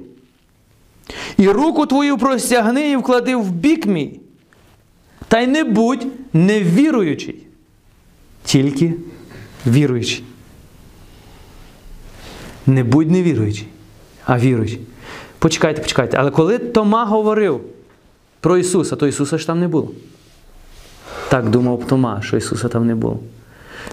І 1.37 1.49
руку 1.49 1.85
твою 1.85 2.17
простягни 2.17 2.91
і 2.91 2.95
вклади 2.95 3.35
в 3.35 3.51
бік 3.51 3.85
мій. 3.85 4.19
Та 5.27 5.39
й 5.39 5.47
не 5.47 5.63
будь 5.63 6.07
невіруючий, 6.33 7.47
тільки 8.43 8.93
віруючий. 9.67 10.23
Не 12.67 12.83
будь 12.83 13.11
невіруючий, 13.11 13.67
а 14.25 14.39
віруючий. 14.39 14.81
Почекайте, 15.39 15.81
почекайте. 15.81 16.17
Але 16.17 16.31
коли 16.31 16.59
Тома 16.59 17.05
говорив 17.05 17.61
про 18.39 18.57
Ісуса, 18.57 18.95
то 18.95 19.07
Ісуса 19.07 19.37
ж 19.37 19.47
там 19.47 19.59
не 19.59 19.67
було. 19.67 19.91
Так 21.29 21.49
думав 21.49 21.87
Тома, 21.87 22.21
що 22.21 22.37
Ісуса 22.37 22.67
там 22.67 22.87
не 22.87 22.95
було. 22.95 23.19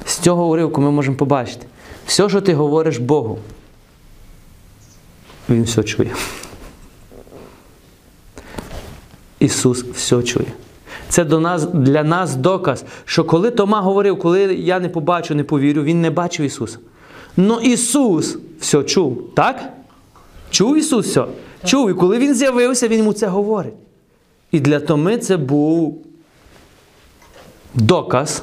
З 0.05 0.19
цього 0.19 0.47
уривку 0.47 0.81
ми 0.81 0.90
можемо 0.90 1.17
побачити. 1.17 1.67
Все, 2.07 2.28
що 2.28 2.40
ти 2.40 2.55
говориш 2.55 2.99
Богу, 2.99 3.38
Він 5.49 5.62
все 5.62 5.83
чує. 5.83 6.14
Ісус 9.38 9.83
все 9.83 10.23
чує. 10.23 10.52
Це 11.09 11.25
до 11.25 11.40
нас, 11.40 11.64
для 11.64 12.02
нас 12.05 12.37
доказ, 12.37 12.85
що 13.05 13.25
коли 13.25 13.50
Тома 13.50 13.81
говорив, 13.81 14.19
коли 14.19 14.40
я 14.55 14.81
не 14.81 14.88
побачу, 14.88 15.35
не 15.35 15.45
повірю, 15.45 15.83
він 15.83 16.00
не 16.00 16.11
бачив 16.11 16.47
Ісуса. 16.47 16.78
Ну 17.37 17.61
Ісус 17.61 18.38
все 18.61 18.83
чув, 18.83 19.31
так? 19.35 19.73
Чув 20.50 20.76
Ісус 20.76 21.07
все? 21.07 21.25
Чув. 21.64 21.90
І 21.90 21.95
коли 21.95 22.19
Він 22.19 22.35
з'явився, 22.35 22.88
Він 22.88 22.99
йому 22.99 23.12
це 23.12 23.26
говорить. 23.26 23.75
І 24.52 24.61
для 24.61 24.81
Томи 24.81 25.19
це 25.19 25.37
був 25.37 26.05
доказ, 27.75 28.43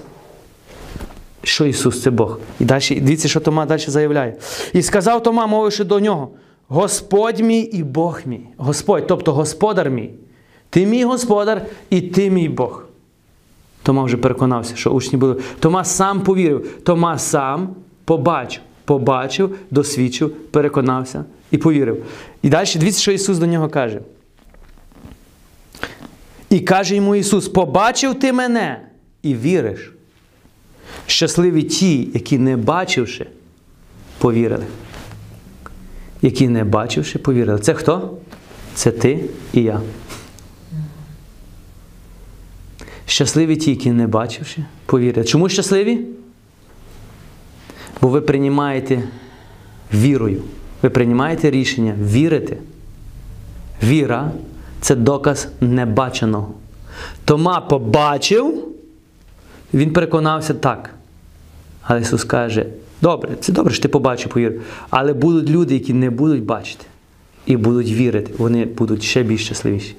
що 1.48 1.66
Ісус 1.66 2.02
це 2.02 2.12
Бог. 2.12 2.40
І 2.60 2.66
далі, 2.66 3.00
дивіться, 3.02 3.28
що 3.28 3.40
Тома 3.40 3.66
далі 3.66 3.84
заявляє. 3.88 4.36
І 4.74 4.82
сказав 4.82 5.24
Тома, 5.24 5.48
мовивши 5.48 5.84
до 5.84 6.00
нього: 6.00 6.30
Господь 6.68 7.40
мій 7.40 7.60
і 7.60 7.84
Бог 7.84 8.22
мій. 8.26 8.42
Господь, 8.58 9.08
тобто 9.08 9.34
Господар 9.34 9.90
мій. 9.90 10.10
Ти 10.70 10.86
мій 10.86 11.04
Господар 11.04 11.66
і 11.90 12.02
ти 12.02 12.30
мій 12.30 12.50
Бог. 12.50 12.84
Тома 13.84 14.04
вже 14.04 14.18
переконався, 14.18 14.76
що 14.76 14.90
учні 14.90 15.18
були. 15.20 15.36
Тома 15.60 15.84
сам 15.84 16.22
повірив, 16.22 16.82
Тома 16.84 17.18
сам 17.18 17.76
побачив, 18.06 18.62
побачив, 18.86 19.58
досвідчив, 19.72 20.36
переконався 20.36 21.26
і 21.52 21.58
повірив. 21.58 22.06
І 22.42 22.50
далі 22.50 22.68
дивіться, 22.76 23.02
що 23.02 23.12
Ісус 23.12 23.38
до 23.38 23.46
нього 23.46 23.70
каже. 23.70 24.00
І 26.50 26.60
каже 26.60 26.96
йому 26.96 27.16
Ісус: 27.16 27.48
Побачив 27.48 28.20
ти 28.20 28.34
мене 28.34 28.82
і 29.22 29.36
віриш. 29.36 29.95
Щасливі 31.08 31.64
ті, 31.64 32.10
які 32.14 32.38
не 32.38 32.58
бачивши, 32.58 33.26
повірили. 34.18 34.66
Які 36.22 36.48
не 36.48 36.64
бачивши, 36.64 37.20
повірили. 37.20 37.60
Це 37.60 37.74
хто? 37.74 38.18
Це 38.74 38.92
ти 38.92 39.26
і 39.54 39.62
я. 39.62 39.82
Щасливі 43.06 43.56
ті, 43.56 43.70
які 43.70 43.92
не 43.92 44.08
бачивши, 44.08 44.66
повірили. 44.86 45.28
Чому 45.28 45.50
щасливі? 45.50 46.00
Бо 48.02 48.10
ви 48.10 48.22
приймаєте 48.22 49.04
вірою. 49.94 50.42
Ви 50.82 50.90
приймаєте 50.90 51.52
рішення 51.52 51.96
вірити. 52.02 52.58
Віра 53.84 54.32
це 54.82 54.96
доказ 54.96 55.48
небаченого. 55.62 56.54
Тома 57.26 57.62
побачив, 57.62 58.68
він 59.74 59.94
переконався 59.94 60.54
так. 60.54 60.90
Але 61.88 62.02
Ісус 62.02 62.24
каже: 62.24 62.66
добре, 63.02 63.30
це 63.40 63.54
добре, 63.54 63.74
що 63.74 63.82
ти 63.82 63.88
побачив, 63.88 64.32
повірив. 64.32 64.62
Але 64.90 65.14
будуть 65.14 65.50
люди, 65.50 65.74
які 65.74 65.94
не 65.94 66.10
будуть 66.10 66.44
бачити 66.44 66.86
і 67.46 67.58
будуть 67.58 67.92
вірити, 67.92 68.32
вони 68.38 68.66
будуть 68.66 69.04
ще 69.04 69.24
більш 69.24 69.46
щасливіші. 69.46 69.96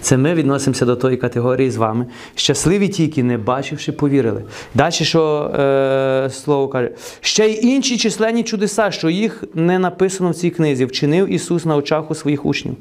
Це 0.00 0.16
ми 0.16 0.34
відносимося 0.34 0.86
до 0.86 0.96
тої 0.96 1.16
категорії 1.16 1.70
з 1.70 1.76
вами. 1.76 2.06
Щасливі 2.34 2.88
ті, 2.88 3.02
які 3.02 3.22
не 3.22 3.38
бачивши, 3.38 3.92
повірили. 3.92 4.42
Далі, 4.74 4.92
що 4.92 5.50
е, 5.54 6.30
слово 6.32 6.68
каже, 6.68 6.90
ще 7.20 7.48
й 7.48 7.66
інші 7.66 7.96
численні 7.96 8.42
чудеса, 8.42 8.90
що 8.90 9.10
їх 9.10 9.44
не 9.54 9.78
написано 9.78 10.30
в 10.30 10.34
цій 10.34 10.50
книзі, 10.50 10.84
вчинив 10.84 11.32
Ісус 11.32 11.64
на 11.64 11.76
очах 11.76 12.10
у 12.10 12.14
своїх 12.14 12.46
учнів. 12.46 12.76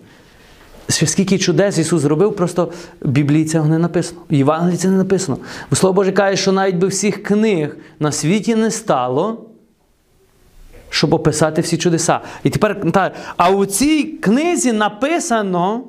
Скільки 0.93 1.37
чудес 1.37 1.77
Ісус 1.77 2.01
зробив, 2.01 2.35
просто 2.35 2.71
в 3.01 3.09
Біблії 3.09 3.45
цього 3.45 3.67
не 3.67 3.77
написано. 3.77 4.21
В 4.29 4.33
Євангелії 4.33 4.77
це 4.77 4.87
не 4.87 4.97
написано. 4.97 5.37
Бо 5.69 5.75
Слово 5.75 5.93
Боже 5.93 6.11
каже, 6.11 6.37
що 6.37 6.51
навіть 6.51 6.75
би 6.75 6.87
всіх 6.87 7.23
книг 7.23 7.77
на 7.99 8.11
світі 8.11 8.55
не 8.55 8.71
стало, 8.71 9.45
щоб 10.89 11.13
описати 11.13 11.61
всі 11.61 11.77
чудеса. 11.77 12.19
І 12.43 12.49
тепер, 12.49 13.11
а 13.37 13.49
у 13.49 13.65
цій 13.65 14.03
книзі 14.03 14.71
написано, 14.71 15.83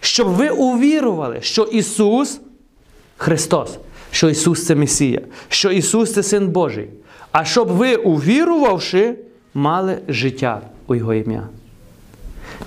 щоб 0.00 0.28
ви 0.28 0.48
увірували, 0.48 1.38
що 1.40 1.62
Ісус 1.62 2.40
Христос, 3.16 3.78
що 4.10 4.30
Ісус 4.30 4.66
це 4.66 4.74
Месія, 4.74 5.20
що 5.48 5.70
Ісус 5.70 6.12
це 6.12 6.22
Син 6.22 6.48
Божий. 6.48 6.88
А 7.32 7.44
щоб 7.44 7.68
ви, 7.68 7.96
увірувавши, 7.96 9.14
мали 9.54 9.98
життя 10.08 10.60
у 10.86 10.94
Його 10.94 11.14
ім'я. 11.14 11.48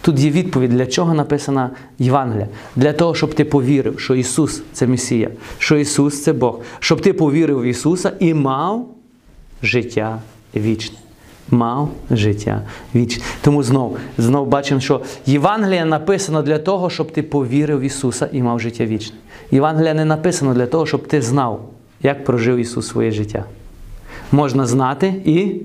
Тут 0.01 0.19
є 0.19 0.29
відповідь, 0.29 0.69
для 0.69 0.85
чого 0.85 1.13
написана 1.13 1.69
Євангелія. 1.99 2.47
Для 2.75 2.93
того, 2.93 3.15
щоб 3.15 3.33
ти 3.33 3.45
повірив, 3.45 3.99
що 3.99 4.15
Ісус 4.15 4.63
це 4.73 4.87
Месія, 4.87 5.29
що 5.57 5.77
Ісус 5.77 6.23
це 6.23 6.33
Бог, 6.33 6.59
щоб 6.79 7.01
ти 7.01 7.13
повірив 7.13 7.61
в 7.61 7.63
Ісуса 7.63 8.11
і 8.19 8.33
мав 8.33 8.87
життя 9.63 10.21
вічне. 10.55 10.97
Мав 11.51 11.89
життя 12.11 12.61
вічне. 12.95 13.23
Тому 13.41 13.63
знов, 13.63 13.97
знов 14.17 14.47
бачимо, 14.47 14.81
що 14.81 15.01
Євангелія 15.25 15.85
написано 15.85 16.41
для 16.41 16.59
того, 16.59 16.89
щоб 16.89 17.11
ти 17.11 17.23
повірив 17.23 17.79
в 17.79 17.81
Ісуса 17.81 18.29
і 18.31 18.41
мав 18.41 18.59
життя 18.59 18.85
вічне. 18.85 19.17
Євангелія 19.51 19.93
не 19.93 20.05
написано 20.05 20.53
для 20.53 20.65
того, 20.65 20.85
щоб 20.85 21.07
ти 21.07 21.21
знав, 21.21 21.69
як 22.03 22.25
прожив 22.25 22.57
Ісус 22.57 22.87
своє 22.87 23.11
життя. 23.11 23.45
Можна 24.31 24.65
знати 24.65 25.13
і 25.25 25.61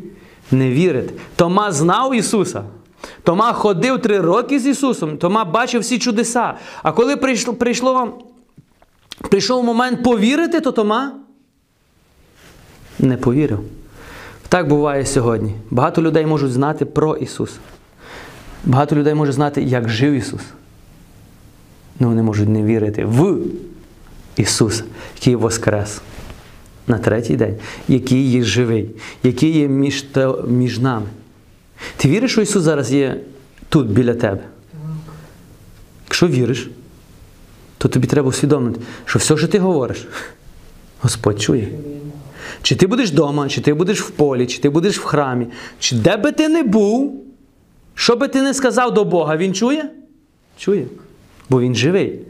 не 0.50 0.70
вірити. 0.70 1.14
Тома 1.36 1.72
знав 1.72 2.14
Ісуса. 2.14 2.62
Тома 3.22 3.52
ходив 3.52 4.02
три 4.02 4.20
роки 4.20 4.60
з 4.60 4.66
Ісусом, 4.66 5.16
Тома 5.18 5.44
бачив 5.44 5.80
всі 5.80 5.98
чудеса. 5.98 6.54
А 6.82 6.92
коли 6.92 7.16
прийшло, 7.16 7.54
прийшло, 7.54 8.18
прийшов 9.30 9.64
момент 9.64 10.02
повірити, 10.02 10.60
то 10.60 10.72
Тома 10.72 11.12
не 12.98 13.16
повірив. 13.16 13.60
Так 14.48 14.68
буває 14.68 15.06
сьогодні. 15.06 15.54
Багато 15.70 16.02
людей 16.02 16.26
можуть 16.26 16.52
знати 16.52 16.84
про 16.84 17.16
Ісуса. 17.16 17.58
Багато 18.64 18.96
людей 18.96 19.14
можуть 19.14 19.34
знати, 19.34 19.62
як 19.62 19.88
жив 19.88 20.12
Ісус. 20.12 20.42
але 22.00 22.08
вони 22.08 22.22
можуть 22.22 22.48
не 22.48 22.62
вірити 22.62 23.04
в 23.04 23.36
Ісуса, 24.36 24.84
який 25.14 25.36
воскрес 25.36 26.00
на 26.86 26.98
третій 26.98 27.36
день, 27.36 27.56
який 27.88 28.30
є 28.30 28.42
живий, 28.42 28.90
який 29.22 29.50
є 29.50 29.68
між, 29.68 30.04
між 30.48 30.78
нами. 30.78 31.06
Ти 31.96 32.08
віриш, 32.08 32.32
що 32.32 32.42
Ісус 32.42 32.62
зараз 32.62 32.92
є 32.92 33.20
тут, 33.68 33.88
біля 33.88 34.14
тебе? 34.14 34.40
Якщо 36.04 36.26
віриш, 36.26 36.70
то 37.78 37.88
тобі 37.88 38.06
треба 38.06 38.28
усвідомити, 38.28 38.80
що 39.04 39.18
все, 39.18 39.36
що 39.36 39.48
ти 39.48 39.58
говориш, 39.58 40.06
Господь 41.00 41.42
чує. 41.42 41.68
Чи 42.62 42.76
ти 42.76 42.86
будеш 42.86 43.10
вдома, 43.10 43.48
чи 43.48 43.60
ти 43.60 43.74
будеш 43.74 44.00
в 44.00 44.10
полі, 44.10 44.46
чи 44.46 44.60
ти 44.60 44.70
будеш 44.70 44.98
в 44.98 45.04
храмі, 45.04 45.46
чи 45.78 45.96
де 45.96 46.16
би 46.16 46.32
ти 46.32 46.48
не 46.48 46.62
був, 46.62 47.24
що 47.94 48.16
би 48.16 48.28
ти 48.28 48.42
не 48.42 48.54
сказав 48.54 48.94
до 48.94 49.04
Бога, 49.04 49.36
Він 49.36 49.54
чує? 49.54 49.90
Чує. 50.56 50.86
Бо 51.50 51.60
Він 51.60 51.74
живий. 51.74 52.20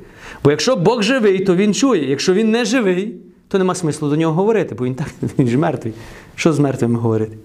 Бо 0.44 0.50
якщо 0.50 0.76
Бог 0.76 1.02
живий, 1.02 1.44
то 1.44 1.56
Він 1.56 1.74
чує. 1.74 2.10
Якщо 2.10 2.34
Він 2.34 2.50
не 2.50 2.64
живий, 2.64 3.16
то 3.48 3.58
нема 3.58 3.74
смислу 3.74 4.10
до 4.10 4.16
нього 4.16 4.34
говорити, 4.34 4.74
бо 4.74 4.84
він 4.84 4.94
так 4.94 5.06
він 5.38 5.48
ж 5.48 5.58
мертвий. 5.58 5.94
Що 6.36 6.52
з 6.52 6.58
мертвими 6.58 6.98
говорити? 6.98 7.36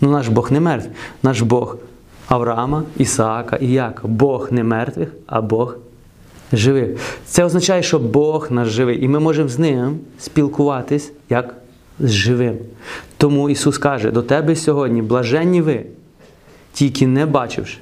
Ну 0.00 0.10
наш 0.10 0.28
Бог 0.28 0.52
не 0.52 0.60
мертвий. 0.60 0.92
Наш 1.22 1.40
Бог 1.40 1.76
Авраама, 2.28 2.82
Ісаака 2.96 3.56
і 3.56 3.72
Яка. 3.72 4.08
Бог 4.08 4.48
не 4.50 4.64
мертвих, 4.64 5.08
а 5.26 5.40
Бог 5.40 5.76
живих. 6.52 7.00
Це 7.26 7.44
означає, 7.44 7.82
що 7.82 7.98
Бог 7.98 8.48
наш 8.50 8.68
живий. 8.68 9.04
І 9.04 9.08
ми 9.08 9.20
можемо 9.20 9.48
з 9.48 9.58
ним 9.58 9.98
спілкуватись 10.18 11.12
як 11.30 11.54
з 12.00 12.10
живим. 12.10 12.58
Тому 13.16 13.50
Ісус 13.50 13.78
каже: 13.78 14.10
до 14.10 14.22
тебе 14.22 14.56
сьогодні 14.56 15.02
блаженні 15.02 15.62
ви, 15.62 15.86
тільки 16.72 17.06
не 17.06 17.26
бачивши, 17.26 17.78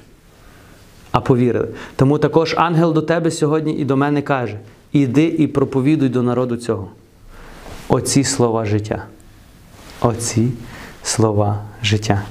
а 1.11 1.19
повірили. 1.19 1.67
Тому 1.95 2.17
також 2.17 2.55
ангел 2.57 2.93
до 2.93 3.01
тебе 3.01 3.31
сьогодні 3.31 3.73
і 3.73 3.85
до 3.85 3.97
мене 3.97 4.21
каже: 4.21 4.59
іди 4.91 5.25
і 5.25 5.47
проповідуй 5.47 6.09
до 6.09 6.23
народу 6.23 6.57
цього. 6.57 6.89
Оці 7.87 8.23
слова 8.23 8.65
життя. 8.65 9.05
Оці 10.01 10.51
слова 11.05 11.61
життя. 11.83 12.21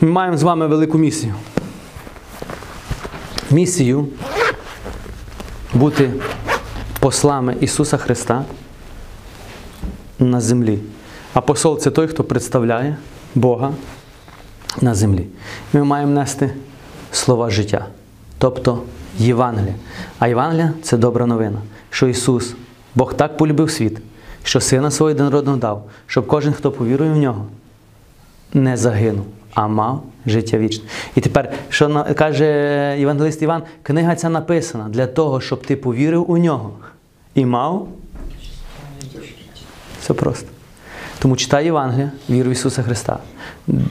Ми 0.00 0.10
маємо 0.10 0.36
з 0.36 0.42
вами 0.42 0.66
велику 0.66 0.98
місію. 0.98 1.34
Місію 3.50 4.08
бути 5.74 6.10
послами 7.00 7.56
Ісуса 7.60 7.96
Христа 7.96 8.44
на 10.18 10.40
землі. 10.40 10.78
А 11.32 11.40
посол 11.40 11.78
це 11.78 11.90
той, 11.90 12.08
хто 12.08 12.24
представляє 12.24 12.96
Бога 13.34 13.72
на 14.80 14.94
землі. 14.94 15.26
Ми 15.72 15.84
маємо 15.84 16.12
нести 16.12 16.50
слова 17.12 17.50
життя, 17.50 17.86
тобто 18.38 18.82
Євангелія. 19.18 19.74
А 20.18 20.28
Євангелія 20.28 20.72
це 20.82 20.96
добра 20.96 21.26
новина, 21.26 21.58
що 21.90 22.08
Ісус, 22.08 22.54
Бог 22.94 23.14
так 23.14 23.36
полюбив 23.36 23.70
світ, 23.70 23.98
що 24.44 24.60
Сина 24.60 24.90
свого 24.90 25.10
єдинородного 25.10 25.56
дав, 25.56 25.84
щоб 26.06 26.26
кожен, 26.26 26.52
хто 26.52 26.72
повірує 26.72 27.10
в 27.10 27.16
нього, 27.16 27.46
не 28.54 28.76
загинув, 28.76 29.24
а 29.54 29.68
мав 29.68 30.02
життя 30.26 30.58
вічне. 30.58 30.84
І 31.14 31.20
тепер, 31.20 31.52
що 31.68 32.06
каже 32.16 32.44
Євангелист 32.98 33.42
Іван, 33.42 33.62
книга 33.82 34.16
ця 34.16 34.28
написана 34.28 34.88
для 34.88 35.06
того, 35.06 35.40
щоб 35.40 35.66
ти 35.66 35.76
повірив 35.76 36.30
у 36.30 36.38
нього 36.38 36.70
і 37.34 37.46
мав. 37.46 37.88
Все 40.00 40.14
просто. 40.14 40.48
Тому 41.18 41.36
читай 41.36 41.64
Євангелія, 41.64 42.10
вір 42.30 42.48
в 42.48 42.52
Ісуса 42.52 42.82
Христа. 42.82 43.18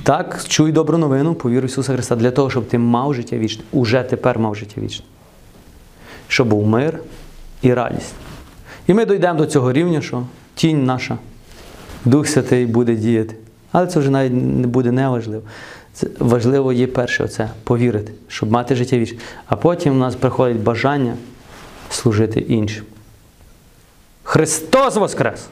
Так, 0.03 0.43
чуй 0.47 0.71
добру 0.71 0.97
новину, 0.97 1.35
повір 1.35 1.61
в 1.61 1.65
Ісуса 1.65 1.93
Христа 1.93 2.15
для 2.15 2.31
того, 2.31 2.49
щоб 2.49 2.67
ти 2.67 2.77
мав 2.77 3.13
життя 3.13 3.37
вічне. 3.37 3.63
Уже 3.71 4.03
тепер 4.03 4.39
мав 4.39 4.55
життя 4.55 4.81
вічне. 4.81 5.05
Щоб 6.27 6.47
був 6.47 6.67
мир 6.67 6.99
і 7.61 7.73
радість. 7.73 8.13
І 8.87 8.93
ми 8.93 9.05
дійдемо 9.05 9.39
до 9.39 9.45
цього 9.45 9.73
рівня, 9.73 10.01
що 10.01 10.23
тінь 10.55 10.85
наша, 10.85 11.17
Дух 12.05 12.27
Святий 12.27 12.65
буде 12.65 12.95
діяти. 12.95 13.35
Але 13.71 13.87
це 13.87 13.99
вже 13.99 14.09
навіть 14.09 14.33
не 14.33 14.67
буде 14.67 14.91
неважливо. 14.91 15.43
Це 15.93 16.07
важливо 16.19 16.73
є 16.73 16.87
перше 16.87 17.23
оце 17.23 17.49
повірити, 17.63 18.13
щоб 18.27 18.51
мати 18.51 18.75
життя 18.75 18.97
вічне. 18.97 19.17
А 19.45 19.55
потім 19.55 19.93
у 19.93 19.99
нас 19.99 20.15
приходить 20.15 20.63
бажання 20.63 21.15
служити 21.89 22.39
іншим. 22.39 22.83
Христос 24.23 24.95
Воскрес! 24.95 25.47